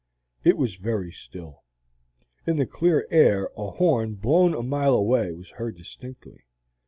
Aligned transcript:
It 0.43 0.57
was 0.57 0.77
very 0.77 1.11
still. 1.11 1.61
In 2.47 2.55
the 2.57 2.65
clear 2.65 3.05
air 3.11 3.51
a 3.55 3.69
horn 3.69 4.15
blown 4.15 4.55
a 4.55 4.63
mile 4.63 4.95
away 4.95 5.31
was 5.31 5.51
heard 5.51 5.77
distinctly. 5.77 6.47